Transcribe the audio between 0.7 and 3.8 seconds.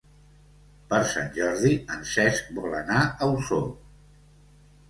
Per Sant Jordi en Cesc vol anar a Osor.